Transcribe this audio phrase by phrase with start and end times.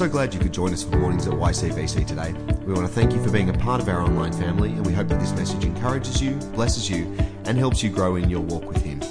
[0.00, 2.32] so glad you could join us for Mornings at YCBC today.
[2.64, 4.94] We want to thank you for being a part of our online family, and we
[4.94, 7.04] hope that this message encourages you, blesses you,
[7.44, 9.02] and helps you grow in your walk with Him.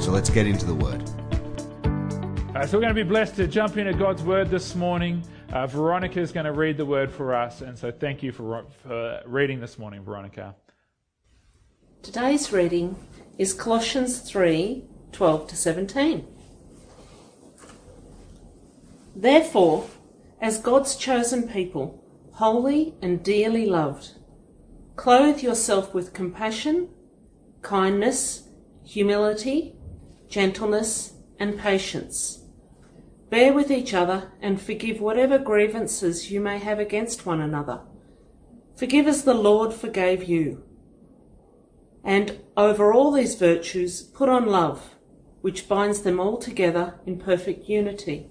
[0.00, 1.02] So let's get into the Word.
[2.56, 5.22] Uh, so we're going to be blessed to jump into God's Word this morning.
[5.52, 8.64] Uh, Veronica is going to read the Word for us, and so thank you for,
[8.82, 10.54] for reading this morning, Veronica.
[12.00, 12.96] Today's reading
[13.36, 16.26] is Colossians 3 12 to 17.
[19.14, 19.86] Therefore,
[20.40, 24.14] as God's chosen people, holy and dearly loved,
[24.96, 26.88] clothe yourself with compassion,
[27.62, 28.48] kindness,
[28.84, 29.74] humility,
[30.28, 32.44] gentleness, and patience.
[33.30, 37.80] Bear with each other and forgive whatever grievances you may have against one another.
[38.76, 40.62] Forgive as the Lord forgave you.
[42.04, 44.94] And over all these virtues, put on love,
[45.42, 48.30] which binds them all together in perfect unity.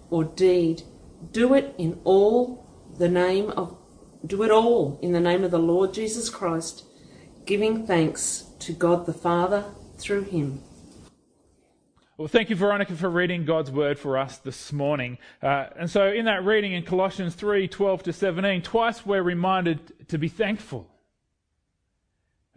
[0.11, 0.83] or deed,
[1.31, 2.67] do it in all
[2.99, 3.75] the name of
[4.23, 6.85] do it all in the name of the Lord Jesus Christ,
[7.45, 9.65] giving thanks to God the Father
[9.97, 10.61] through him.
[12.17, 15.17] Well, thank you, Veronica, for reading God's word for us this morning.
[15.41, 20.07] Uh, and so, in that reading in Colossians 3 12 to 17, twice we're reminded
[20.09, 20.87] to be thankful.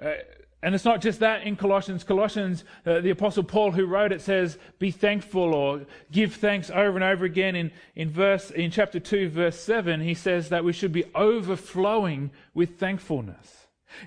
[0.02, 0.10] Uh,
[0.64, 2.04] and it's not just that in Colossians.
[2.04, 6.96] Colossians, uh, the Apostle Paul who wrote it says, be thankful or give thanks over
[6.96, 7.54] and over again.
[7.54, 12.30] In, in, verse, in chapter 2, verse 7, he says that we should be overflowing
[12.54, 13.66] with thankfulness.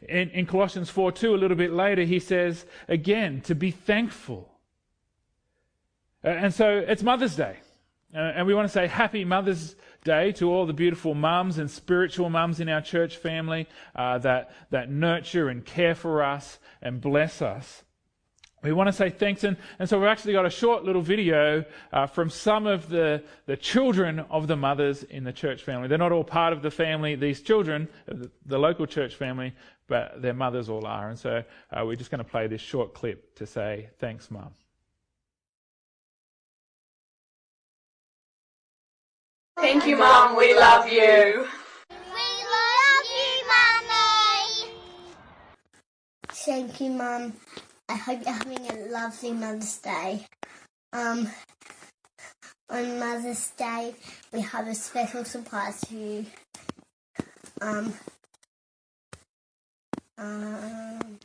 [0.09, 4.49] In, in Colossians 4 2, a little bit later, he says again to be thankful.
[6.25, 7.57] Uh, and so it's Mother's Day.
[8.15, 11.69] Uh, and we want to say happy Mother's Day to all the beautiful mums and
[11.69, 17.01] spiritual mums in our church family uh, that, that nurture and care for us and
[17.01, 17.83] bless us.
[18.63, 19.43] We want to say thanks.
[19.43, 21.63] And, and so we've actually got a short little video
[21.93, 25.87] uh, from some of the, the children of the mothers in the church family.
[25.87, 27.87] They're not all part of the family, these children,
[28.45, 29.53] the, local church family,
[29.87, 31.09] but their mothers all are.
[31.09, 34.53] And so uh, we're just going to play this short clip to say thanks, Mum.
[39.59, 40.37] Thank you, Mum.
[40.37, 41.47] We love you.
[41.89, 44.71] We love you, Mummy.
[46.29, 47.33] Thank you, Mum.
[47.89, 50.27] I hope you're having a lovely Mother's Day.
[50.93, 51.27] Um,
[52.69, 53.95] on Mother's Day,
[54.31, 56.27] we have a special surprise for you.
[57.59, 57.93] Um,
[60.19, 61.17] um,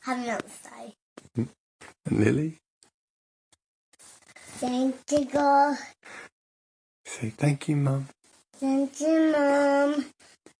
[0.00, 0.94] happy Mother's Day.
[1.36, 1.48] And
[2.10, 2.58] Lily?
[4.58, 5.76] Thank you, God.
[7.04, 8.08] Say thank you, Mum.
[8.56, 10.06] Thank you, Mum,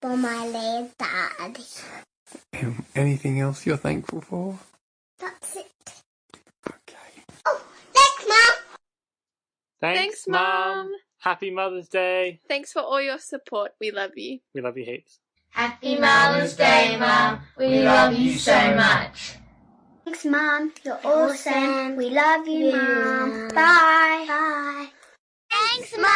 [0.01, 1.59] for my late dad.
[2.63, 4.59] Um, anything else you're thankful for?
[5.19, 5.67] That's it.
[6.67, 7.23] Okay.
[7.47, 8.57] Oh, thanks, Mum.
[9.81, 10.93] Thanks, Thanks, Mum.
[11.21, 12.41] Happy Mother's Day.
[12.49, 13.73] Thanks for all your support.
[13.81, 14.41] We love you.
[14.55, 15.19] We love you heaps.
[15.51, 17.41] Happy Mother's Day, Mum.
[17.57, 19.37] We love you so much.
[20.05, 20.73] Thanks, Mum.
[20.85, 21.97] You're awesome.
[21.97, 23.49] We love you, Mum.
[23.55, 24.25] Bye.
[24.29, 24.89] Bye.
[25.77, 26.07] Thanks, Mom!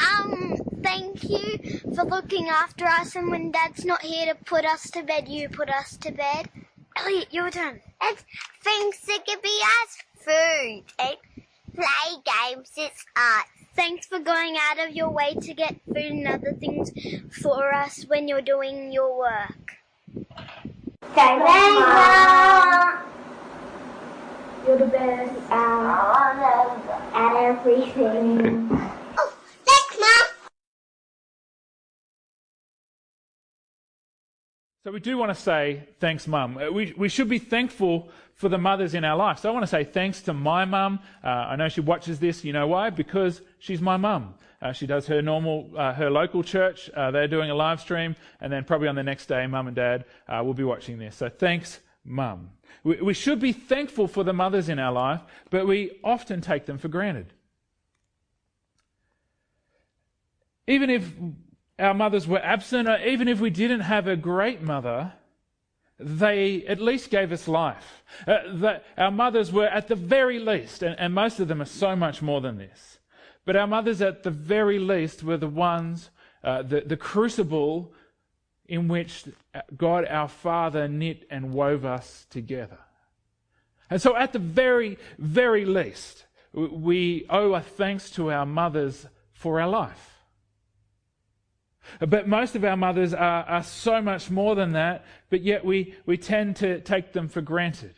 [0.00, 1.58] Um, thank you
[1.94, 5.48] for looking after us, and when Dad's not here to put us to bed, you
[5.48, 6.48] put us to bed.
[6.96, 7.80] Elliot, your turn.
[8.02, 8.24] It's
[8.60, 10.82] things that can be as food.
[10.98, 11.20] It
[11.76, 12.72] play games.
[12.76, 13.46] It's art.
[13.76, 16.90] Thanks for going out of your way to get food and other things
[17.40, 19.76] for us when you're doing your work.
[21.14, 23.04] Thanks, Mum.
[24.66, 28.68] You're the best at, at everything.
[29.18, 30.22] Oh, thanks, Mum.
[34.84, 36.56] So we do want to say thanks, Mum.
[36.56, 39.38] Uh, We, we should be thankful for the mothers in our life.
[39.38, 40.98] So I want to say thanks to my mum.
[41.22, 42.42] Uh, I know she watches this.
[42.42, 42.88] You know why?
[42.90, 44.34] Because she's my mum.
[44.62, 46.88] Uh, she does her normal, uh, her local church.
[46.96, 49.76] Uh, they're doing a live stream, and then probably on the next day, mum and
[49.76, 51.16] dad uh, will be watching this.
[51.16, 52.50] So thanks, mum.
[52.82, 55.20] We, should be thankful for the mothers in our life,
[55.50, 57.32] but we often take them for granted.
[60.66, 61.10] Even if
[61.78, 65.14] our mothers were absent, or even if we didn't have a great mother,
[65.98, 68.04] they at least gave us life.
[68.26, 71.96] Uh, our mothers were at the very least, and, and most of them are so
[71.96, 72.98] much more than this,
[73.44, 76.10] but our mothers at the very least were the ones,
[76.42, 77.92] uh, the, the crucible
[78.66, 79.24] in which
[79.54, 82.78] uh, God our Father knit and wove us together.
[83.90, 89.60] And so, at the very, very least, we owe a thanks to our mothers for
[89.60, 90.10] our life.
[92.00, 95.94] But most of our mothers are, are so much more than that, but yet we,
[96.06, 97.94] we tend to take them for granted.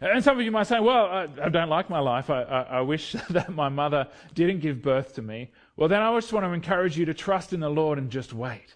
[0.00, 2.28] And some of you might say, well, I, I don't like my life.
[2.28, 5.50] I, I, I, wish that my mother didn't give birth to me.
[5.76, 8.34] Well, then I just want to encourage you to trust in the Lord and just
[8.34, 8.74] wait.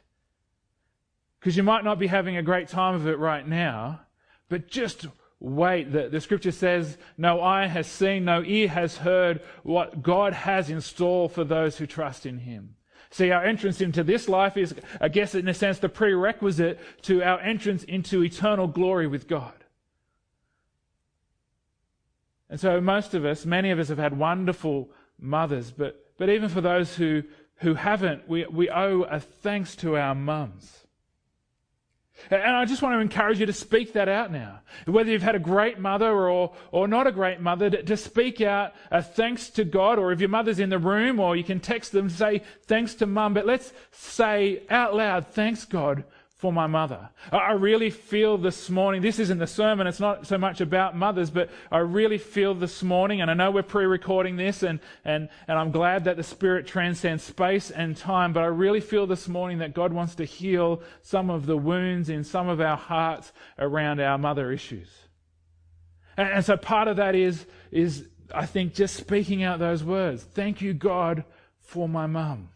[1.43, 4.03] Because you might not be having a great time of it right now,
[4.49, 5.06] but just
[5.41, 5.91] wait.
[5.91, 10.71] The, the scripture says, No eye has seen, no ear has heard what God has
[10.71, 12.77] in store for those who trust in Him.
[13.11, 17.25] See, our entrance into this life is, I guess, in a sense, the prerequisite to
[17.25, 19.53] our entrance into eternal glory with God.
[22.49, 26.49] And so, most of us, many of us have had wonderful mothers, but, but even
[26.49, 27.25] for those who,
[27.56, 30.81] who haven't, we, we owe a thanks to our mums.
[32.30, 34.60] And I just want to encourage you to speak that out now.
[34.86, 38.40] Whether you've had a great mother or, or not a great mother, to, to speak
[38.40, 41.60] out a thanks to God, or if your mother's in the room, or you can
[41.60, 43.34] text them, say thanks to mum.
[43.34, 46.04] But let's say out loud, thanks God
[46.43, 47.09] for my mother.
[47.31, 51.31] I really feel this morning, this isn't the sermon, it's not so much about mothers,
[51.31, 55.29] but I really feel this morning, and I know we're pre recording this, and, and,
[55.47, 59.29] and I'm glad that the Spirit transcends space and time, but I really feel this
[59.29, 63.33] morning that God wants to heal some of the wounds in some of our hearts
[63.56, 64.89] around our mother issues.
[66.17, 70.25] And, and so part of that is, is, I think, just speaking out those words.
[70.25, 71.23] Thank you, God,
[71.61, 72.49] for my mum.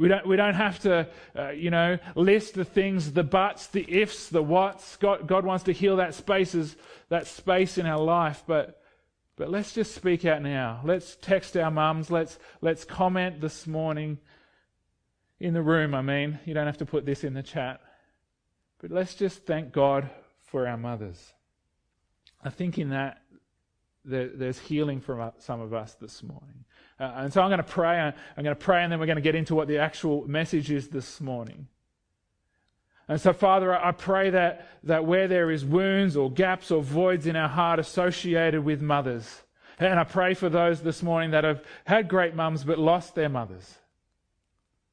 [0.00, 1.08] We don't, we don't have to,
[1.38, 4.96] uh, you know, list the things, the buts, the ifs, the whats.
[4.96, 6.74] God, God wants to heal that spaces,
[7.10, 8.42] that space in our life.
[8.46, 8.82] But,
[9.36, 10.80] but let's just speak out now.
[10.84, 12.10] Let's text our mums.
[12.10, 14.16] Let's, let's comment this morning
[15.38, 15.94] in the room.
[15.94, 17.82] I mean, you don't have to put this in the chat.
[18.80, 20.08] But let's just thank God
[20.44, 21.34] for our mothers.
[22.42, 23.18] I think in that
[24.02, 26.64] there's healing for some of us this morning.
[27.00, 27.98] Uh, and so I'm going to pray.
[27.98, 30.70] I'm going to pray, and then we're going to get into what the actual message
[30.70, 31.66] is this morning.
[33.08, 37.26] And so, Father, I pray that, that where there is wounds or gaps or voids
[37.26, 39.42] in our heart associated with mothers,
[39.78, 43.30] and I pray for those this morning that have had great mums but lost their
[43.30, 43.78] mothers.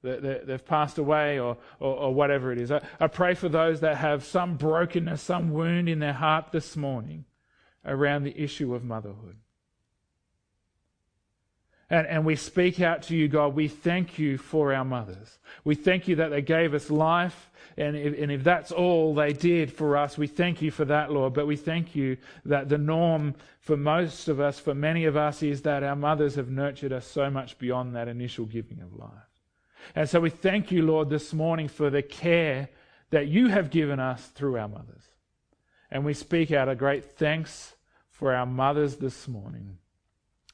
[0.01, 2.71] that They've passed away or, or, or whatever it is.
[2.71, 6.77] I, I pray for those that have some brokenness, some wound in their heart this
[6.77, 7.25] morning
[7.85, 9.35] around the issue of motherhood.
[11.89, 13.55] And, and we speak out to you, God.
[13.55, 15.39] We thank you for our mothers.
[15.63, 17.49] We thank you that they gave us life.
[17.77, 21.11] And if, and if that's all they did for us, we thank you for that,
[21.11, 21.33] Lord.
[21.33, 25.43] But we thank you that the norm for most of us, for many of us,
[25.43, 29.11] is that our mothers have nurtured us so much beyond that initial giving of life.
[29.95, 32.69] And so we thank you, Lord, this morning for the care
[33.11, 35.03] that you have given us through our mothers.
[35.89, 37.75] And we speak out a great thanks
[38.09, 39.77] for our mothers this morning.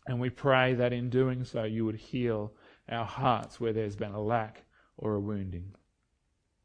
[0.05, 2.51] And we pray that in doing so, you would heal
[2.89, 4.63] our hearts where there's been a lack
[4.97, 5.73] or a wounding.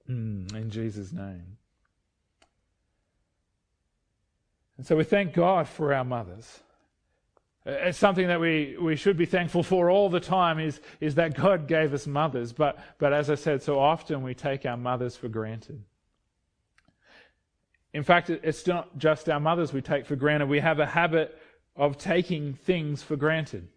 [0.08, 1.56] Mm, in Jesus' name.
[4.76, 6.60] And so we thank God for our mothers.
[7.66, 11.34] It's something that we, we should be thankful for all the time is, is that
[11.34, 12.52] God gave us mothers.
[12.52, 15.82] But, but as I said, so often we take our mothers for granted.
[17.92, 20.48] In fact, it's not just our mothers we take for granted.
[20.48, 21.36] We have a habit
[21.78, 23.68] of taking things for granted.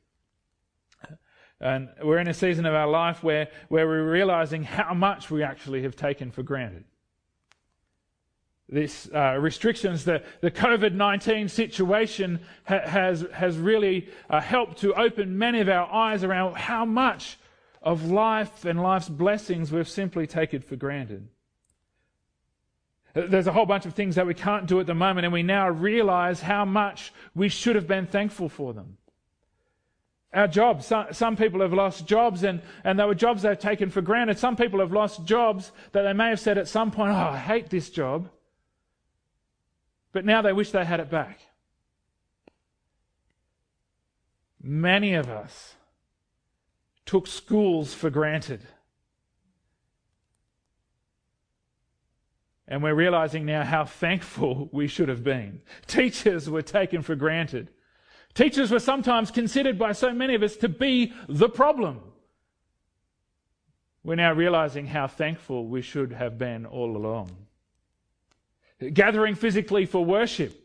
[1.61, 5.43] And we're in a season of our life where, where we're realizing how much we
[5.43, 6.85] actually have taken for granted.
[8.67, 14.95] This uh, restrictions, the, the COVID 19 situation ha- has, has really uh, helped to
[14.95, 17.37] open many of our eyes around how much
[17.83, 21.27] of life and life's blessings we've simply taken for granted.
[23.13, 25.43] There's a whole bunch of things that we can't do at the moment, and we
[25.43, 28.97] now realize how much we should have been thankful for them.
[30.33, 33.89] Our jobs, some, some people have lost jobs, and, and they were jobs they've taken
[33.89, 34.39] for granted.
[34.39, 37.37] Some people have lost jobs that they may have said at some point, Oh, I
[37.37, 38.29] hate this job.
[40.13, 41.39] But now they wish they had it back.
[44.61, 45.75] Many of us
[47.05, 48.61] took schools for granted.
[52.71, 55.61] And we're realizing now how thankful we should have been.
[55.87, 57.69] Teachers were taken for granted.
[58.33, 61.99] Teachers were sometimes considered by so many of us to be the problem.
[64.05, 67.35] We're now realizing how thankful we should have been all along.
[68.93, 70.60] Gathering physically for worship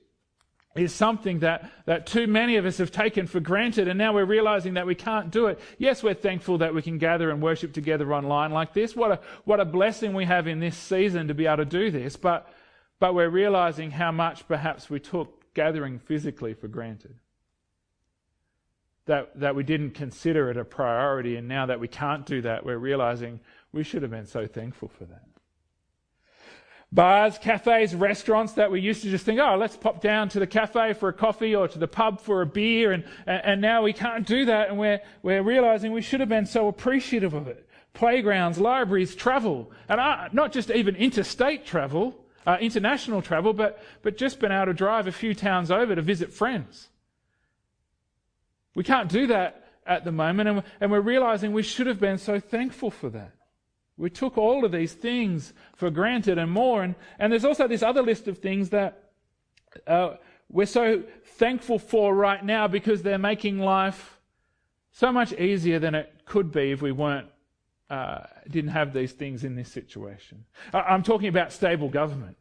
[0.78, 4.24] is something that, that too many of us have taken for granted, and now we're
[4.24, 5.58] realizing that we can't do it.
[5.78, 8.96] Yes, we're thankful that we can gather and worship together online like this.
[8.96, 11.90] What a, what a blessing we have in this season to be able to do
[11.90, 12.52] this, but,
[12.98, 17.14] but we're realizing how much perhaps we took gathering physically for granted.
[19.06, 22.66] That, that we didn't consider it a priority, and now that we can't do that,
[22.66, 23.38] we're realizing
[23.72, 25.22] we should have been so thankful for that
[26.92, 30.46] bars, cafes, restaurants that we used to just think, oh, let's pop down to the
[30.46, 33.92] cafe for a coffee or to the pub for a beer, and, and now we
[33.92, 37.68] can't do that, and we're, we're realizing we should have been so appreciative of it.
[37.92, 44.16] Playgrounds, libraries, travel, and uh, not just even interstate travel, uh, international travel, but, but
[44.16, 46.88] just been able to drive a few towns over to visit friends.
[48.74, 52.18] We can't do that at the moment, and, and we're realizing we should have been
[52.18, 53.32] so thankful for that.
[53.96, 56.82] We took all of these things for granted and more.
[56.82, 59.10] And, and there's also this other list of things that
[59.86, 60.16] uh,
[60.50, 64.20] we're so thankful for right now because they're making life
[64.92, 67.28] so much easier than it could be if we weren't
[67.88, 70.44] uh, didn't have these things in this situation.
[70.72, 72.36] I'm talking about stable government.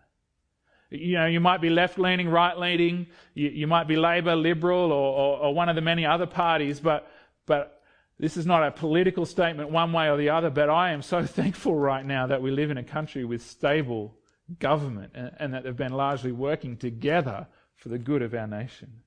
[0.89, 4.91] You know, you might be left leaning, right leaning, you, you, might be Labor, Liberal,
[4.91, 7.11] or, or, or, one of the many other parties, but,
[7.45, 7.74] but
[8.19, 11.25] this is not a political statement one way or the other, but I am so
[11.25, 14.15] thankful right now that we live in a country with stable
[14.59, 19.01] government and, and that they've been largely working together for the good of our nation.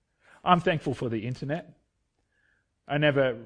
[0.44, 1.74] I'm thankful for the internet.
[2.86, 3.36] I never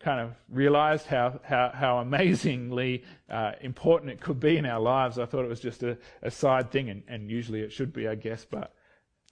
[0.00, 5.18] kind of realized how, how, how amazingly uh, important it could be in our lives.
[5.18, 8.06] I thought it was just a, a side thing, and, and usually it should be,
[8.06, 8.74] I guess, but,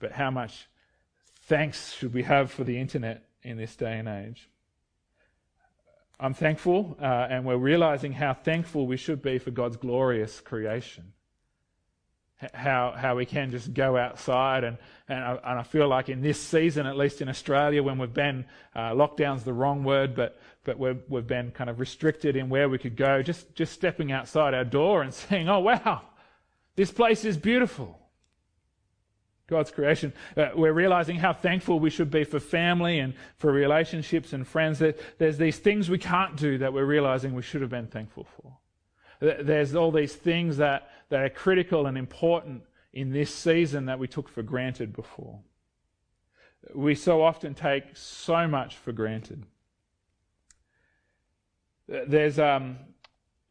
[0.00, 0.69] but how much
[1.42, 4.49] thanks should we have for the internet in this day and age?
[6.23, 11.14] I'm thankful, uh, and we're realizing how thankful we should be for God's glorious creation.
[12.55, 16.23] How, how we can just go outside, and, and, I, and I feel like in
[16.23, 20.41] this season, at least in Australia, when we've been, uh, lockdown's the wrong word, but,
[20.62, 24.12] but we've, we've been kind of restricted in where we could go, just, just stepping
[24.12, 26.02] outside our door and saying, oh wow,
[26.76, 27.99] this place is beautiful.
[29.53, 30.15] God's creation.
[30.35, 34.79] Uh, we're realizing how thankful we should be for family and for relationships and friends.
[34.79, 38.27] That there's these things we can't do that we're realizing we should have been thankful
[38.37, 38.57] for.
[39.21, 42.63] There's all these things that, that are critical and important
[42.95, 45.39] in this season that we took for granted before.
[46.75, 49.45] We so often take so much for granted.
[51.87, 52.79] There's um,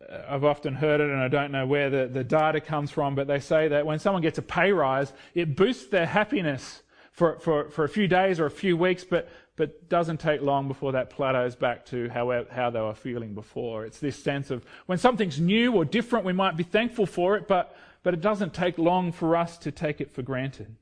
[0.10, 3.16] Uh, I've often heard it, and I don't know where the, the data comes from,
[3.16, 7.40] but they say that when someone gets a pay rise, it boosts their happiness for,
[7.40, 10.94] for, for a few days or a few weeks, but, but doesn't take long before
[10.94, 13.86] that plateaus back to how, how they were feeling before.
[13.86, 17.48] It's this sense of when something's new or different, we might be thankful for it,
[17.48, 20.76] but, but it doesn't take long for us to take it for granted.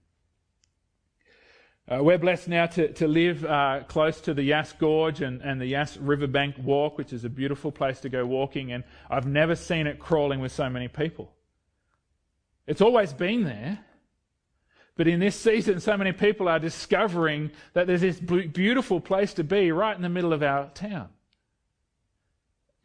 [1.89, 5.59] Uh, we're blessed now to, to live uh, close to the Yass Gorge and, and
[5.59, 9.55] the Yass Riverbank Walk, which is a beautiful place to go walking, and I've never
[9.55, 11.31] seen it crawling with so many people.
[12.67, 13.79] It's always been there,
[14.97, 19.43] but in this season, so many people are discovering that there's this beautiful place to
[19.43, 21.09] be right in the middle of our town.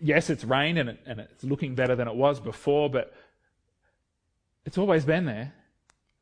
[0.00, 3.12] Yes, it's rained and, it, and it's looking better than it was before, but
[4.64, 5.52] it's always been there.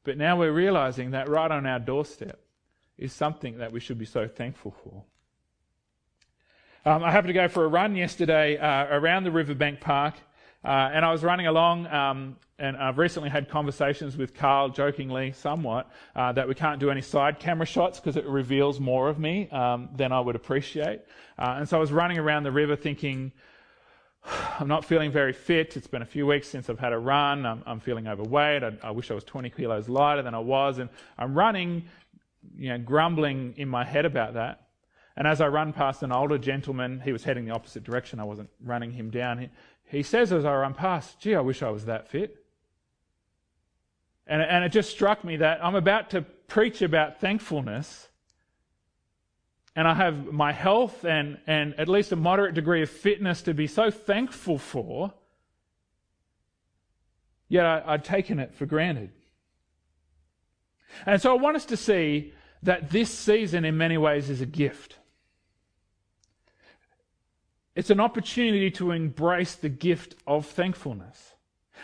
[0.03, 2.42] But now we're realizing that right on our doorstep
[3.03, 5.03] is something that we should be so thankful for.
[6.85, 10.15] Um, I happened to go for a run yesterday uh, around the Riverbank Park,
[10.65, 15.33] uh, and I was running along, um, and I've recently had conversations with Carl, jokingly
[15.33, 19.19] somewhat, uh, that we can't do any side camera shots because it reveals more of
[19.19, 21.03] me um, than I would appreciate.
[21.39, 23.33] Uh, and so I was running around the river thinking,
[24.61, 25.77] I'm not feeling very fit.
[25.77, 27.47] It's been a few weeks since I've had a run.
[27.47, 28.63] I'm, I'm feeling overweight.
[28.63, 30.79] I, I, wish I was 20 kilos lighter than I was.
[30.79, 31.85] And I'm running
[32.57, 34.69] you know, grumbling in my head about that.
[35.17, 38.19] And as I run past an older gentleman, he was heading the opposite direction.
[38.19, 39.39] I wasn't running him down.
[39.39, 39.51] He,
[39.85, 42.43] he says as I run past, gee, I wish I was that fit.
[44.27, 48.09] And, and it just struck me that I'm about to preach about thankfulness,
[49.75, 53.55] and I have my health and, and at least a moderate degree of fitness to
[53.55, 55.13] be so thankful for,
[57.49, 59.11] yet I, I'd taken it for granted.
[61.07, 62.33] And so I want us to see
[62.63, 64.99] that this season, in many ways, is a gift.
[67.75, 71.33] It's an opportunity to embrace the gift of thankfulness.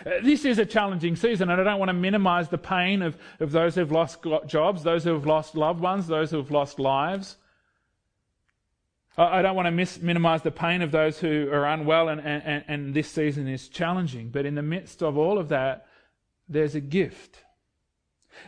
[0.05, 3.17] Uh, this is a challenging season, and I don't want to minimize the pain of,
[3.41, 6.79] of those who've lost jobs, those who have lost loved ones, those who have lost
[6.79, 7.37] lives.
[9.17, 12.95] I don't want to minimize the pain of those who are unwell, and, and, and
[12.95, 14.29] this season is challenging.
[14.29, 15.89] But in the midst of all of that,
[16.49, 17.43] there's a gift.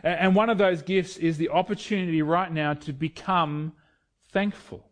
[0.03, 3.73] And one of those gifts is the opportunity right now to become
[4.29, 4.85] thankful,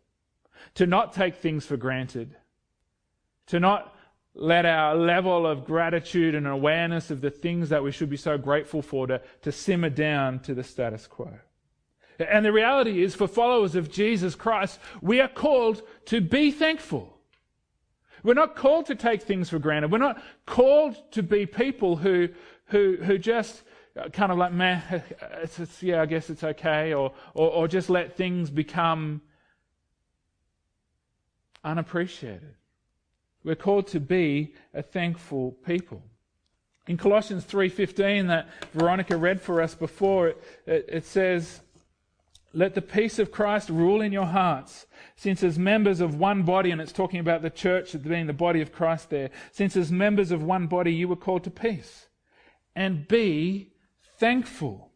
[0.74, 2.36] to not take things for granted,
[3.46, 3.94] to not
[4.34, 8.38] let our level of gratitude and awareness of the things that we should be so
[8.38, 11.32] grateful for to, to simmer down to the status quo.
[12.18, 17.16] And the reality is, for followers of Jesus Christ, we are called to be thankful.
[18.22, 19.90] We're not called to take things for granted.
[19.90, 22.28] We're not called to be people who,
[22.66, 23.62] who, who just
[23.96, 24.80] Uh, kind of like, meh,
[25.42, 29.20] it's, it's, yeah, I guess it's okay, or, or, or just let things become
[31.64, 32.54] unappreciated.
[33.42, 36.02] We're called to be a thankful people.
[36.86, 41.60] In Colossians 3:15 that Veronica read for us before, it, it, it says,
[42.52, 46.72] let the peace of Christ rule in your hearts, since as members of one body,
[46.72, 50.32] and it's talking about the church being the body of Christ there, since as members
[50.32, 52.08] of one body you were called to peace.
[52.74, 53.69] And be
[54.20, 54.90] thankful.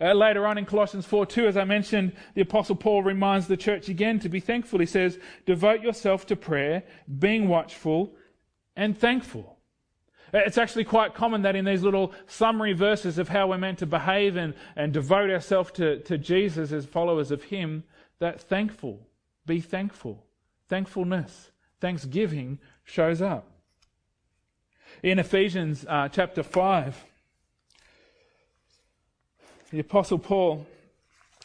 [0.00, 3.56] Uh, later on in Colossians 4 2, as I mentioned, the Apostle Paul reminds the
[3.56, 4.80] church again to be thankful.
[4.80, 6.84] He says, Devote yourself to prayer,
[7.18, 8.14] being watchful
[8.74, 9.58] and thankful.
[10.32, 13.86] It's actually quite common that in these little summary verses of how we're meant to
[13.86, 17.84] behave and, and devote ourselves to, to Jesus as followers of Him,
[18.18, 19.06] that thankful,
[19.44, 20.24] be thankful,
[20.68, 21.50] thankfulness,
[21.80, 23.46] thanksgiving shows up.
[25.02, 27.11] In Ephesians uh, chapter 5,
[29.72, 30.66] the Apostle Paul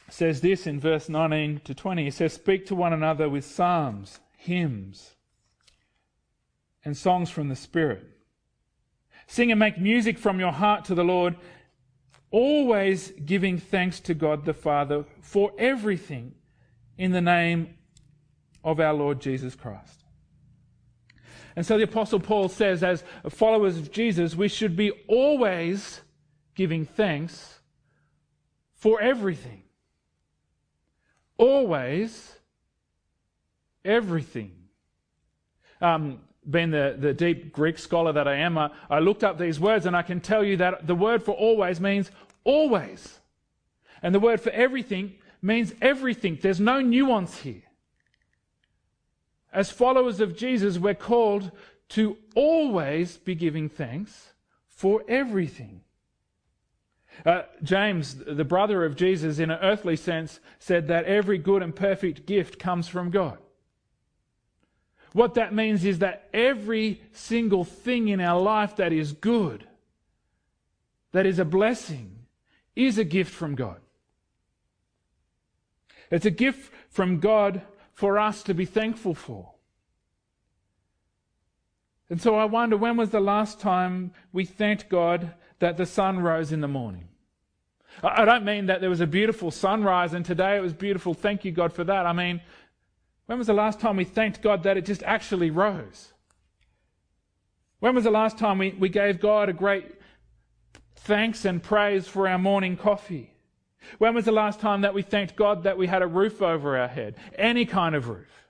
[0.10, 2.04] says this in verse 19 to 20.
[2.04, 5.16] He says, Speak to one another with psalms, hymns,
[6.86, 8.18] and songs from the Spirit
[9.28, 11.36] Sing and make music from your heart to the Lord,
[12.32, 16.34] always giving thanks to God the Father for everything
[16.98, 17.76] in the name
[18.64, 20.06] of our Lord Jesus Christ.
[21.58, 26.02] And so the Apostle Paul says, as followers of Jesus, we should be always
[26.56, 27.57] giving thanks
[28.78, 29.64] for everything.
[31.38, 32.36] Always,
[33.84, 34.52] everything.
[35.82, 39.60] Um, being the, the deep Greek scholar that I am, I, I looked up these
[39.60, 42.10] words and I can tell you that the word for always means
[42.44, 43.20] always.
[44.02, 46.40] And the word for everything means everything.
[46.42, 47.64] There's no nuance here.
[49.52, 51.52] As followers of Jesus, we're called
[51.90, 54.34] to always be giving thanks
[54.68, 55.82] for everything.
[57.26, 61.76] Uh, James, the brother of Jesus, in an earthly sense, said that every good and
[61.76, 63.38] perfect gift comes from God.
[65.14, 69.66] What that means is that every single thing in our life that is good,
[71.12, 72.20] that is a blessing,
[72.76, 73.80] is a gift from God.
[76.12, 77.62] It's a gift from God
[77.94, 79.54] for us to be thankful for.
[82.10, 86.20] And so I wonder when was the last time we thanked God that the sun
[86.20, 87.08] rose in the morning?
[88.04, 91.14] I don't mean that there was a beautiful sunrise and today it was beautiful.
[91.14, 92.06] Thank you, God, for that.
[92.06, 92.42] I mean,
[93.26, 96.14] when was the last time we thanked God that it just actually rose?
[97.80, 99.86] When was the last time we, we gave God a great
[100.96, 103.32] thanks and praise for our morning coffee?
[103.98, 106.78] When was the last time that we thanked God that we had a roof over
[106.78, 107.16] our head?
[107.38, 108.48] Any kind of roof.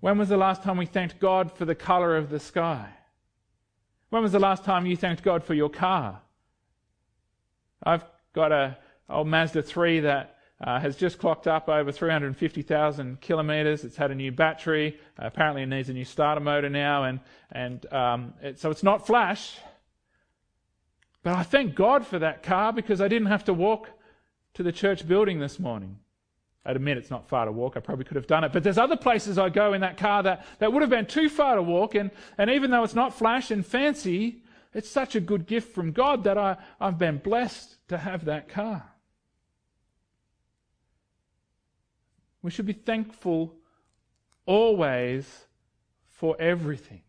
[0.00, 2.90] When was the last time we thanked God for the color of the sky?
[4.14, 6.20] When was the last time you thanked God for your car?
[7.82, 8.78] I've got a
[9.10, 13.82] old Mazda 3 that uh, has just clocked up over 350,000 kilometres.
[13.82, 15.00] It's had a new battery.
[15.20, 17.18] Uh, apparently, it needs a new starter motor now, and
[17.50, 19.58] and um, it, so it's not flash.
[21.24, 23.90] But I thank God for that car because I didn't have to walk
[24.52, 25.98] to the church building this morning.
[26.66, 27.76] I'd admit it's not far to walk.
[27.76, 28.52] I probably could have done it.
[28.52, 31.28] But there's other places I go in that car that, that would have been too
[31.28, 31.94] far to walk.
[31.94, 35.92] And, and even though it's not flash and fancy, it's such a good gift from
[35.92, 38.82] God that I, I've been blessed to have that car.
[42.40, 43.54] We should be thankful
[44.46, 45.46] always
[46.10, 47.03] for everything.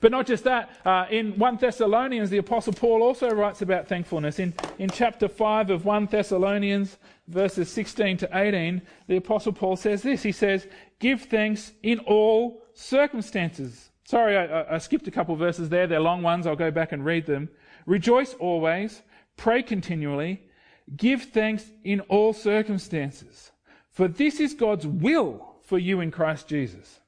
[0.00, 4.38] But not just that, uh, in 1 Thessalonians, the Apostle Paul also writes about thankfulness.
[4.38, 10.02] In, in chapter 5 of 1 Thessalonians, verses 16 to 18, the Apostle Paul says
[10.02, 10.66] this He says,
[10.98, 13.90] Give thanks in all circumstances.
[14.04, 15.86] Sorry, I, I skipped a couple verses there.
[15.86, 16.46] They're long ones.
[16.46, 17.48] I'll go back and read them.
[17.86, 19.02] Rejoice always,
[19.36, 20.42] pray continually,
[20.96, 23.52] Give thanks in all circumstances,
[23.90, 27.00] for this is God's will for you in Christ Jesus.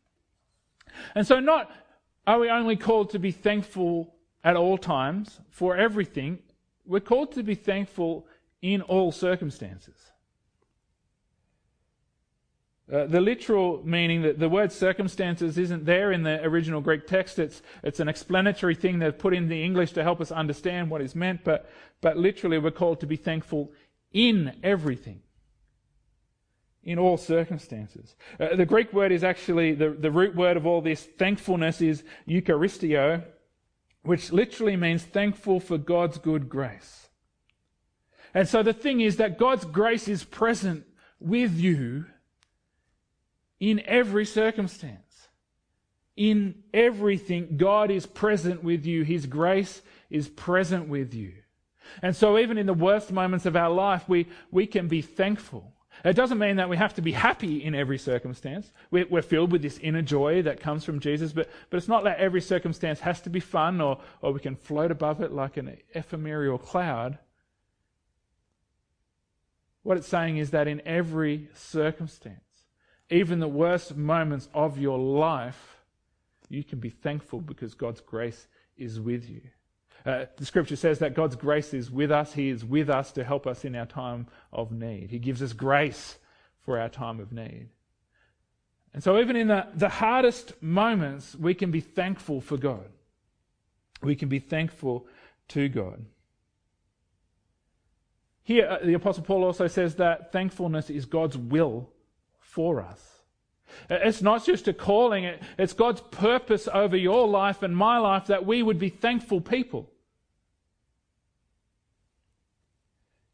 [1.14, 1.70] And so, not
[2.26, 6.38] are we only called to be thankful at all times for everything,
[6.86, 8.26] we're called to be thankful
[8.62, 10.12] in all circumstances.
[12.92, 17.38] Uh, the literal meaning that the word circumstances isn't there in the original Greek text.
[17.38, 21.00] It's, it's an explanatory thing they've put in the English to help us understand what
[21.00, 21.70] is meant, but,
[22.02, 23.72] but literally we're called to be thankful
[24.12, 25.22] in everything,
[26.84, 28.14] in all circumstances.
[28.38, 32.04] Uh, the Greek word is actually, the, the root word of all this thankfulness is
[32.28, 33.24] eucharisteo,
[34.02, 37.08] which literally means thankful for God's good grace.
[38.34, 40.84] And so the thing is that God's grace is present
[41.20, 42.06] with you
[43.60, 45.28] in every circumstance.
[46.16, 49.02] In everything, God is present with you.
[49.02, 51.32] His grace is present with you.
[52.02, 55.73] And so, even in the worst moments of our life, we, we can be thankful.
[56.04, 58.72] It doesn't mean that we have to be happy in every circumstance.
[58.90, 62.18] We're, filled with this inner joy that comes from Jesus, but, but it's not that
[62.18, 65.76] every circumstance has to be fun or, or we can float above it like an
[65.94, 67.18] ephemeral cloud.
[69.82, 72.40] What it's saying is that in every circumstance,
[73.10, 75.78] even the worst moments of your life,
[76.48, 79.42] you can be thankful because God's grace is with you.
[80.04, 82.34] Uh, the scripture says that God's grace is with us.
[82.34, 85.10] He is with us to help us in our time of need.
[85.10, 86.18] He gives us grace
[86.60, 87.68] for our time of need.
[88.92, 92.88] And so, even in the, the hardest moments, we can be thankful for God.
[94.02, 95.06] We can be thankful
[95.48, 96.04] to God.
[98.44, 101.90] Here, uh, the Apostle Paul also says that thankfulness is God's will
[102.38, 103.00] for us.
[103.90, 108.46] It's not just a calling, it's God's purpose over your life and my life that
[108.46, 109.90] we would be thankful people.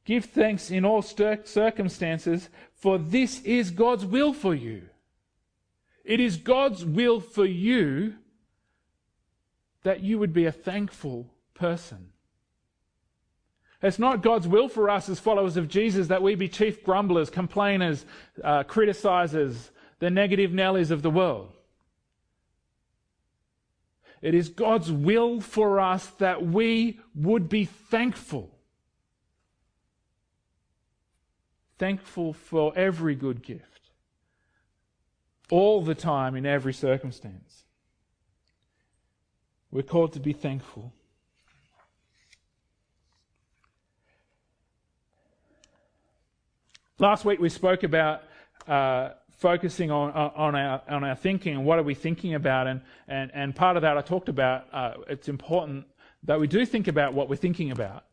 [0.05, 4.83] Give thanks in all circumstances, for this is God's will for you.
[6.05, 8.15] It is God's will for you
[9.83, 12.11] that you would be a thankful person.
[13.83, 17.31] It's not God's will for us as followers of Jesus that we be chief grumblers,
[17.31, 18.05] complainers,
[18.45, 21.53] uh, criticizers, the negative Nellies of the world.
[24.21, 28.51] It is God's will for us that we would be thankful.
[31.81, 33.89] Thankful for every good gift,
[35.51, 37.65] all the time, in every circumstance.
[39.71, 40.93] We're called to be thankful.
[46.99, 48.25] Last week we spoke about
[48.69, 52.67] uh, focusing on, on, our, on our thinking and what are we thinking about.
[52.67, 55.87] And, and, and part of that I talked about, uh, it's important
[56.25, 58.05] that we do think about what we're thinking about.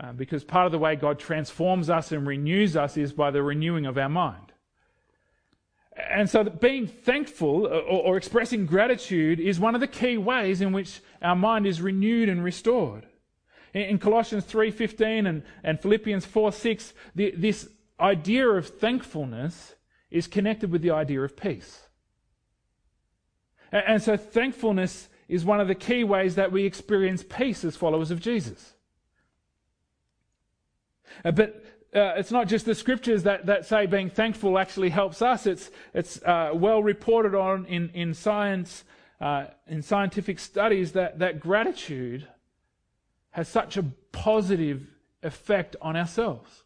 [0.00, 3.42] Uh, because part of the way God transforms us and renews us is by the
[3.42, 4.52] renewing of our mind.
[6.08, 10.72] And so being thankful or, or expressing gratitude is one of the key ways in
[10.72, 13.06] which our mind is renewed and restored.
[13.74, 19.74] In, in Colossians 3.15 and, and Philippians 4.6, the, this idea of thankfulness
[20.12, 21.88] is connected with the idea of peace.
[23.72, 28.12] And so thankfulness is one of the key ways that we experience peace as followers
[28.12, 28.74] of Jesus.
[31.24, 35.22] Uh, but uh, it's not just the scriptures that, that say being thankful actually helps
[35.22, 35.46] us.
[35.46, 38.84] It's, it's uh, well reported on in, in science,
[39.20, 42.28] uh, in scientific studies, that, that gratitude
[43.30, 44.86] has such a positive
[45.22, 46.64] effect on ourselves.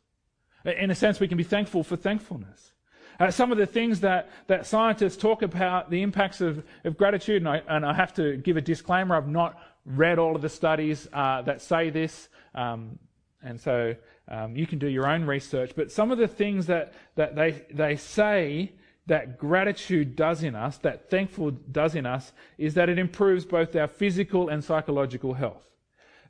[0.65, 2.73] In a sense, we can be thankful for thankfulness.
[3.21, 7.43] Uh, some of the things that, that scientists talk about, the impacts of, of gratitude,
[7.43, 10.49] and I, and I have to give a disclaimer I've not read all of the
[10.49, 12.99] studies uh, that say this, um,
[13.43, 13.95] and so
[14.33, 15.73] um, you can do your own research.
[15.77, 18.73] But some of the things that, that they, they say
[19.07, 23.77] that gratitude does in us, that thankful does in us, is that it improves both
[23.77, 25.63] our physical and psychological health.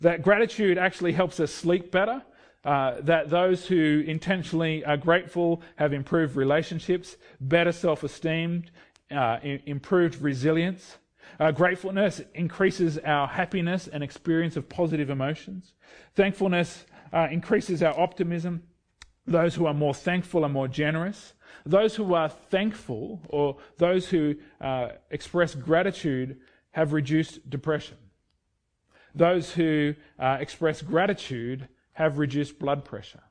[0.01, 2.23] That gratitude actually helps us sleep better.
[2.65, 8.65] Uh, that those who intentionally are grateful have improved relationships, better self esteem,
[9.11, 10.99] uh, improved resilience.
[11.41, 15.75] Uh, gratefulness increases our happiness and experience of positive emotions.
[16.15, 18.63] Thankfulness uh, increases our optimism.
[19.27, 21.35] Those who are more thankful are more generous.
[21.65, 26.41] Those who are thankful or those who uh, express gratitude
[26.73, 27.99] have reduced depression.
[29.15, 33.23] Those who express gratitude have reduced blood pressure.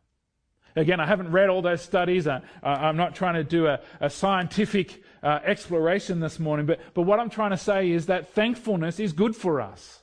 [0.76, 2.28] Again, I haven't read all those studies.
[2.28, 7.02] Uh, I'm not trying to do a, a scientific uh, exploration this morning, but, but
[7.02, 10.01] what I'm trying to say is that thankfulness is good for us.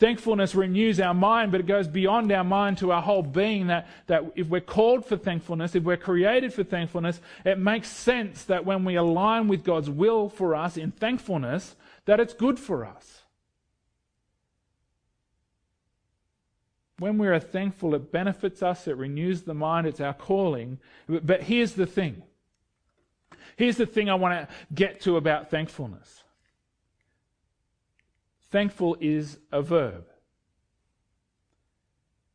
[0.00, 3.68] Thankfulness renews our mind, but it goes beyond our mind to our whole being.
[3.68, 8.44] That, that if we're called for thankfulness, if we're created for thankfulness, it makes sense
[8.44, 12.84] that when we align with God's will for us in thankfulness, that it's good for
[12.84, 13.20] us.
[17.00, 20.78] when we are thankful, it benefits us, it renews the mind, it's our calling.
[21.08, 22.22] But here's the thing
[23.56, 26.22] Here's the thing I want to get to about thankfulness
[28.50, 30.06] thankful is a verb.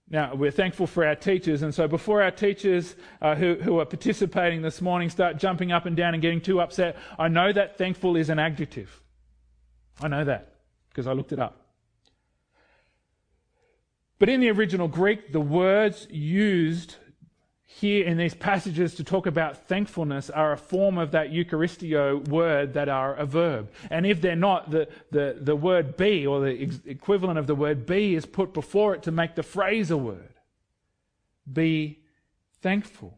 [0.08, 3.86] Now, we're thankful for our teachers, and so before our teachers uh, who, who are
[3.86, 7.78] participating this morning start jumping up and down and getting too upset, I know that
[7.78, 9.02] thankful is an adjective.
[10.02, 10.54] I know that
[10.90, 11.66] because I looked it up.
[14.20, 16.96] But in the original Greek, the words used
[17.66, 22.74] here in these passages to talk about thankfulness are a form of that Eucharisteo word
[22.74, 23.72] that are a verb.
[23.90, 27.56] And if they're not, the, the, the word be, or the ex- equivalent of the
[27.56, 30.34] word be, is put before it to make the phrase a word.
[31.52, 32.00] Be
[32.62, 33.18] thankful.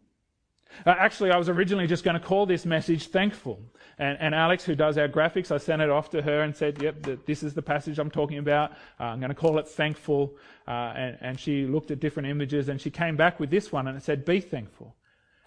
[0.85, 3.59] Uh, actually, I was originally just going to call this message thankful.
[3.97, 6.81] And, and, Alex, who does our graphics, I sent it off to her and said,
[6.81, 8.71] Yep, this is the passage I'm talking about.
[8.99, 10.35] Uh, I'm going to call it thankful.
[10.67, 13.87] Uh, and, and, she looked at different images and she came back with this one
[13.87, 14.95] and it said, Be thankful.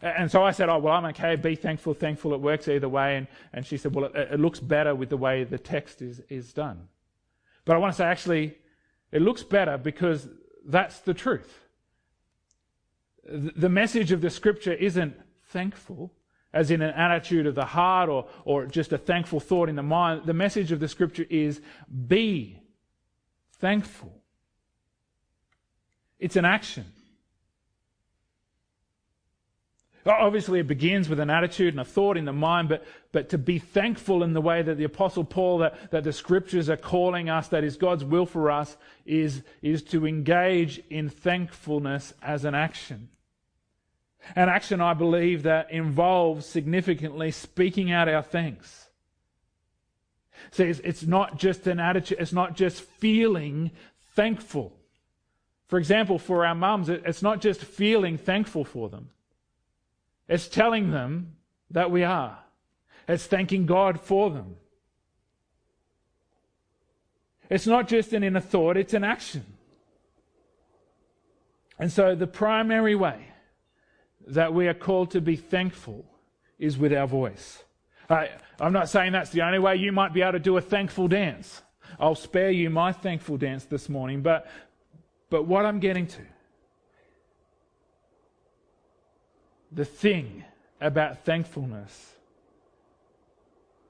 [0.03, 1.37] And so I said, Oh, well, I'm okay.
[1.37, 2.35] Be thankful, thankful.
[2.35, 3.17] It works either way.
[3.17, 6.21] And, and she said, Well, it, it looks better with the way the text is,
[6.29, 6.89] is done.
[7.65, 8.57] But I want to say, actually,
[9.13, 10.29] it looks better because
[10.65, 11.69] that's the truth.
[13.25, 16.13] The message of the scripture isn't thankful,
[16.53, 19.83] as in an attitude of the heart or, or just a thankful thought in the
[19.83, 20.23] mind.
[20.27, 21.61] The message of the scripture is
[22.07, 22.59] be
[23.59, 24.13] thankful.
[26.19, 26.87] It's an action.
[30.07, 33.29] Uh, obviously, it begins with an attitude and a thought in the mind, but, but
[33.29, 36.77] to be thankful in the way that the Apostle Paul, that, that the scriptures are
[36.77, 42.45] calling us, that is God's will for us, is, is to engage in thankfulness as
[42.45, 43.11] an action.
[44.37, 48.89] An action, I believe, that involves significantly speaking out our thanks.
[50.51, 53.71] See, it's, it's not just an attitude, it's not just feeling
[54.15, 54.73] thankful.
[55.69, 59.11] For example, for our mums, it's not just feeling thankful for them,
[60.31, 61.33] it's telling them
[61.73, 62.39] that we are.
[63.09, 64.57] It's thanking God for them.
[67.51, 69.45] It's not just an inner thought, it's an action.
[71.81, 73.27] And so, the primary way
[74.29, 76.05] that we are called to be thankful
[76.61, 77.65] is with our voice.
[78.09, 78.29] I,
[78.61, 81.09] I'm not saying that's the only way you might be able to do a thankful
[81.09, 81.63] dance.
[81.99, 84.47] I'll spare you my thankful dance this morning, but,
[85.29, 86.23] but what I'm getting to,
[89.73, 90.45] the thing
[90.81, 92.15] about thankfulness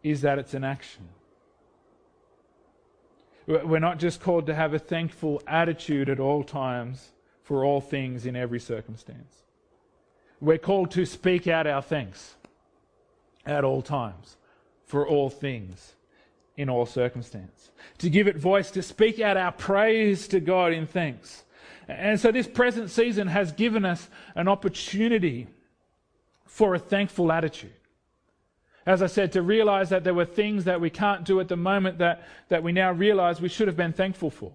[0.02, 1.08] is that it's an action.
[3.46, 7.10] We're not just called to have a thankful attitude at all times
[7.42, 9.42] for all things in every circumstance.
[10.40, 12.36] We're called to speak out our thanks
[13.44, 14.36] at all times,
[14.86, 15.94] for all things,
[16.56, 17.70] in all circumstance.
[17.98, 21.44] To give it voice, to speak out our praise to God in thanks.
[21.88, 25.48] And so this present season has given us an opportunity
[26.50, 27.72] for a thankful attitude.
[28.84, 31.56] As I said, to realize that there were things that we can't do at the
[31.56, 34.52] moment that, that we now realize we should have been thankful for.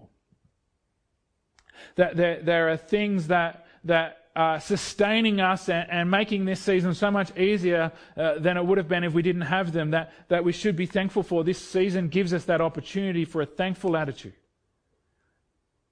[1.94, 6.92] That there, there are things that, that uh, sustaining us and, and, making this season
[6.92, 10.12] so much easier uh, than it would have been if we didn't have them, that,
[10.28, 11.42] that we should be thankful for.
[11.42, 14.34] This season gives us that opportunity for a thankful attitude,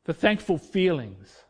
[0.05, 1.44] for thankful feelings.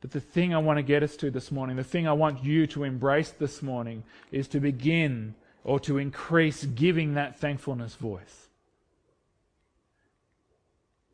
[0.00, 2.44] But the thing I want to get us to this morning, the thing I want
[2.44, 5.34] you to embrace this morning, is to begin
[5.64, 8.46] or to increase giving that thankfulness voice.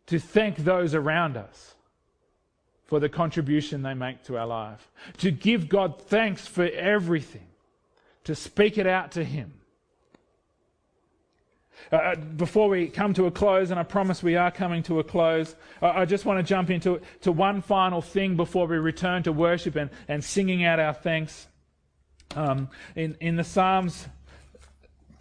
[0.06, 1.74] To thank those around us
[2.84, 7.46] for the contribution they make to our life, to give God thanks for everything,
[8.24, 9.54] to speak it out to Him.
[11.92, 15.00] Uh, uh, before we come to a close, and I promise we are coming to
[15.00, 18.76] a close, uh, I just want to jump into to one final thing before we
[18.76, 21.46] return to worship and, and singing out our thanks.
[22.34, 24.08] Um, in, in the Psalms,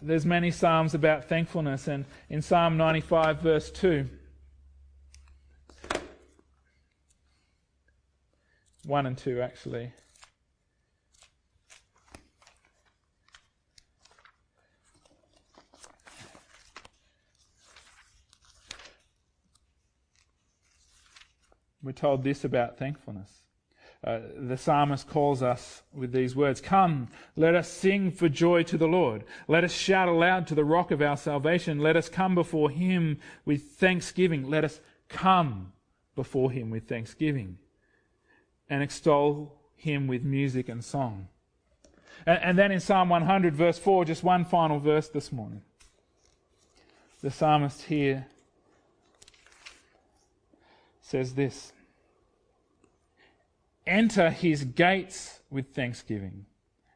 [0.02, 4.10] there's many Psalms about thankfulness, and in Psalm 95, verse 2,
[8.86, 9.92] 1 and 2, actually.
[21.84, 23.30] We're told this about thankfulness.
[24.06, 28.78] Uh, the psalmist calls us with these words Come, let us sing for joy to
[28.78, 29.24] the Lord.
[29.48, 31.80] Let us shout aloud to the rock of our salvation.
[31.80, 34.50] Let us come before him with thanksgiving.
[34.50, 35.74] Let us come
[36.16, 37.58] before him with thanksgiving
[38.70, 41.28] and extol him with music and song.
[42.26, 45.62] And, and then in Psalm 100, verse 4, just one final verse this morning.
[47.22, 48.28] The psalmist here
[51.14, 51.72] says this
[53.86, 56.48] Enter his gates with thanksgiving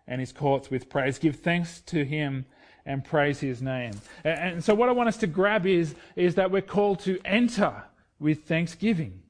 [0.08, 1.20] and his courts with praise.
[1.20, 2.46] Give thanks to him
[2.84, 3.94] and praise his name.
[4.24, 7.84] And so, what I want us to grab is, is that we're called to enter
[8.20, 9.22] with thanksgiving.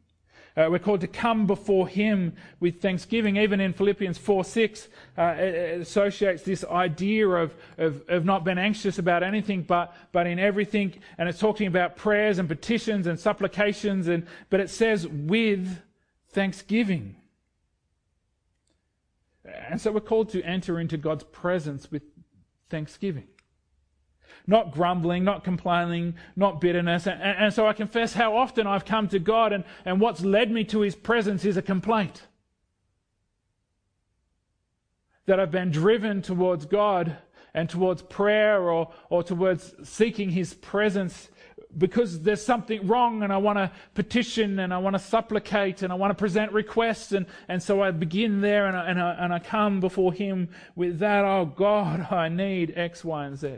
[0.58, 3.38] Uh, we're called to come before Him with thanksgiving.
[3.38, 8.44] Even in Philippians 4 6, uh, it, it, associates this idea of, of, of, not
[8.44, 10.96] being anxious about anything, but, but in everything.
[11.20, 15.80] And it's talking about prayers and petitions and supplications, and, but it says with
[16.30, 17.16] thanksgiving.
[19.46, 22.02] And so we're called to enter into God's presence with
[22.70, 23.28] thanksgiving
[24.46, 27.08] not grumbling, not complaining, not bitterness.
[27.08, 30.52] And, and, so I confess how often I've come to God, and, and what's led
[30.52, 32.24] me to His presence is a complaint.
[35.26, 37.18] That I've been driven towards God
[37.54, 41.30] and towards prayer or, or towards seeking His presence
[41.78, 45.92] because there's something wrong and I want to petition and I want to supplicate and
[45.92, 47.12] I want to present requests.
[47.12, 50.50] And, and so I begin there and I, and, I, and I come before Him
[50.76, 53.58] with that, oh God, I need X, Y, and Z.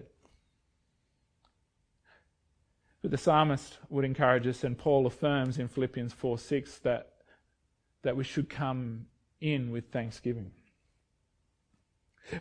[3.02, 7.14] But the psalmist would encourage us, and Paul affirms in Philippians 4 6 that,
[8.02, 9.06] that we should come
[9.40, 10.52] in with thanksgiving.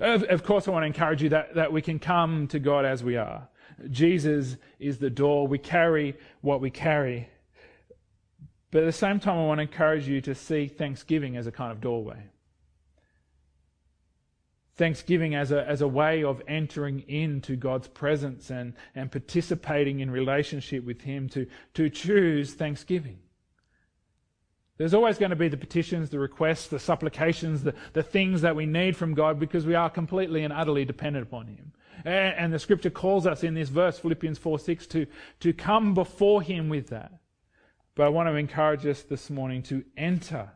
[0.00, 2.84] Of, of course, I want to encourage you that, that we can come to God
[2.84, 3.48] as we are.
[3.90, 5.46] Jesus is the door.
[5.46, 7.28] We carry what we carry.
[8.70, 11.52] But at the same time, I want to encourage you to see thanksgiving as a
[11.52, 12.24] kind of doorway.
[14.78, 20.10] Thanksgiving as a, as a way of entering into God's presence and, and participating in
[20.10, 23.18] relationship with Him to, to choose thanksgiving.
[24.76, 28.54] There's always going to be the petitions, the requests, the supplications, the, the things that
[28.54, 31.72] we need from God because we are completely and utterly dependent upon Him.
[32.04, 35.06] And, and the scripture calls us in this verse, Philippians 4 6, to,
[35.40, 37.12] to come before Him with that.
[37.96, 40.52] But I want to encourage us this morning to enter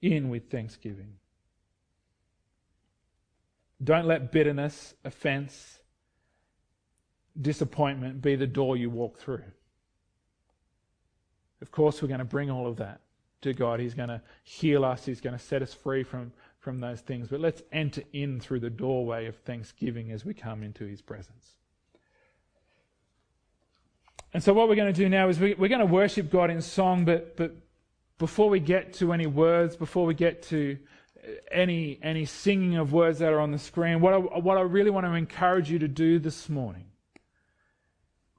[0.00, 1.17] in with thanksgiving.
[3.82, 5.78] Don't let bitterness, offense,
[7.40, 9.44] disappointment be the door you walk through.
[11.60, 13.00] Of course, we're going to bring all of that
[13.42, 13.80] to God.
[13.80, 17.28] He's going to heal us, He's going to set us free from, from those things.
[17.28, 21.54] But let's enter in through the doorway of thanksgiving as we come into His presence.
[24.34, 26.50] And so, what we're going to do now is we, we're going to worship God
[26.50, 27.54] in song, but, but
[28.18, 30.78] before we get to any words, before we get to
[31.50, 34.00] any, any singing of words that are on the screen.
[34.00, 36.86] What I, what I really want to encourage you to do this morning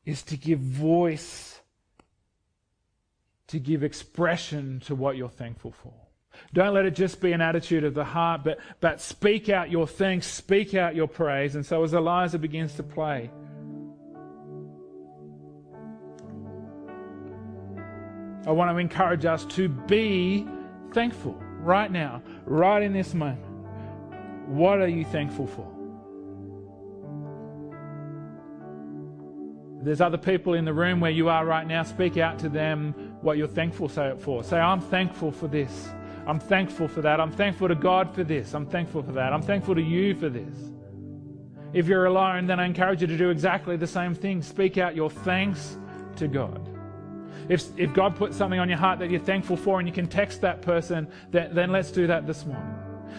[0.06, 1.60] is to give voice,
[3.48, 5.94] to give expression to what you're thankful for.
[6.54, 9.88] Don't let it just be an attitude of the heart, but, but speak out your
[9.88, 11.56] thanks, speak out your praise.
[11.56, 13.30] And so as Eliza begins to play,
[18.48, 20.48] I want to encourage us to be
[20.94, 23.46] thankful right now, right in this moment.
[24.48, 25.68] What are you thankful for?
[29.82, 31.84] There's other people in the room where you are right now.
[31.84, 34.44] Speak out to them what you're thankful for.
[34.44, 35.90] Say, I'm thankful for this.
[36.28, 37.22] I'm thankful for that.
[37.22, 38.54] I'm thankful to God for this.
[38.54, 39.32] I'm thankful for that.
[39.32, 40.56] I'm thankful to you for this.
[41.72, 44.42] If you're alone, then I encourage you to do exactly the same thing.
[44.42, 45.78] Speak out your thanks
[46.18, 46.79] to God.
[47.50, 50.08] If, if God put something on your heart that you're thankful for and you can
[50.08, 52.76] text that person, then, then let's do that this morning.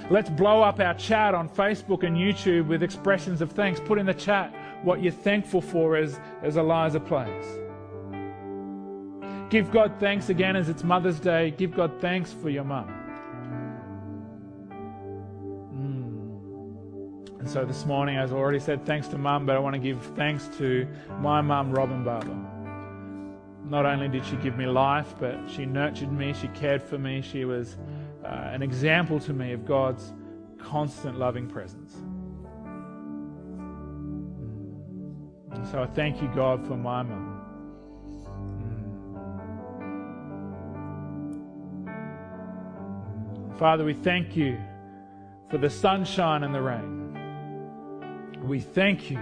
[0.08, 3.80] Let's blow up our chat on Facebook and YouTube with expressions of thanks.
[3.80, 7.44] Put in the chat what you're thankful for as, as Eliza plays.
[9.50, 11.50] Give God thanks again as it's Mother's Day.
[11.50, 12.86] Give God thanks for your mum.
[15.74, 17.40] Mm.
[17.40, 19.80] And so this morning, as I already said, thanks to mum, but I want to
[19.80, 20.86] give thanks to
[21.18, 22.49] my mum, Robin Barber.
[23.70, 27.22] Not only did she give me life, but she nurtured me, she cared for me,
[27.22, 27.78] she was
[28.24, 30.12] uh, an example to me of God's
[30.58, 31.94] constant loving presence.
[35.52, 37.36] And so I thank you, God, for my mum.
[43.56, 44.58] Father, we thank you
[45.48, 47.06] for the sunshine and the rain.
[48.42, 49.20] We thank you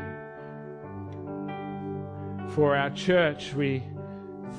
[2.55, 3.53] for our church.
[3.53, 3.83] We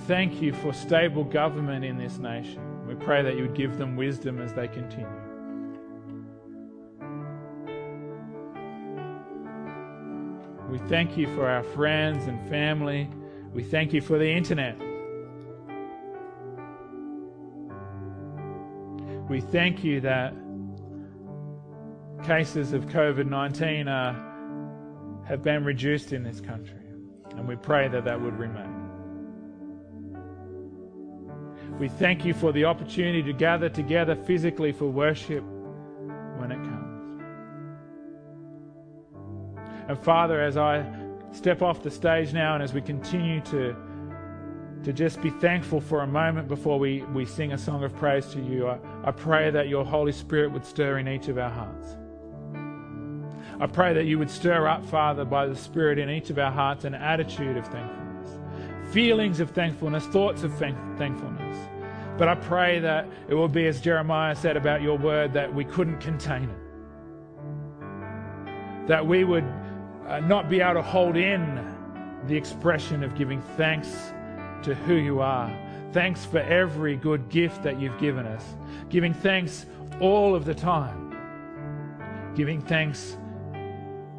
[0.08, 2.88] Thank you for stable government in this nation.
[2.88, 5.08] We pray that you would give them wisdom as they continue.
[10.70, 13.10] We thank you for our friends and family.
[13.54, 14.78] We thank you for the internet.
[19.28, 20.34] We thank you that
[22.24, 23.88] cases of COVID 19
[25.26, 26.76] have been reduced in this country.
[27.36, 28.69] And we pray that that would remain.
[31.80, 35.46] We thank you for the opportunity to gather together physically for worship
[36.38, 37.22] when it comes.
[39.88, 40.86] And Father, as I
[41.32, 43.74] step off the stage now and as we continue to,
[44.84, 48.26] to just be thankful for a moment before we, we sing a song of praise
[48.34, 51.50] to you, I, I pray that your Holy Spirit would stir in each of our
[51.50, 51.96] hearts.
[53.62, 56.52] I pray that you would stir up, Father, by the Spirit in each of our
[56.52, 58.38] hearts an attitude of thankfulness,
[58.92, 61.69] feelings of thankfulness, thoughts of thankfulness.
[62.20, 65.64] But I pray that it will be as Jeremiah said about your word, that we
[65.64, 66.60] couldn't contain it.
[68.88, 69.46] That we would
[70.06, 71.66] uh, not be able to hold in
[72.28, 74.12] the expression of giving thanks
[74.64, 75.50] to who you are.
[75.94, 78.44] Thanks for every good gift that you've given us.
[78.90, 79.66] Giving thanks
[80.02, 81.16] all of the time.
[82.36, 83.16] Giving thanks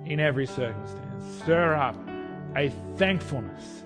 [0.06, 1.42] in every circumstance.
[1.42, 1.96] Stir up
[2.56, 3.84] a thankfulness.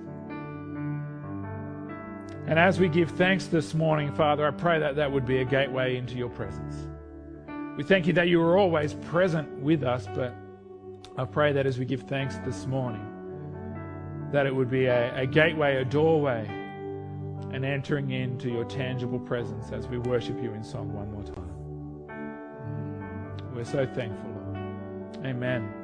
[2.46, 5.44] And as we give thanks this morning, Father, I pray that that would be a
[5.44, 6.88] gateway into your presence.
[7.76, 10.34] We thank you that you are always present with us, but
[11.16, 13.04] I pray that as we give thanks this morning,
[14.30, 16.46] that it would be a, a gateway, a doorway,
[17.52, 21.50] and entering into your tangible presence as we worship you in song one more time.
[23.54, 25.24] We're so thankful, Lord.
[25.24, 25.83] Amen.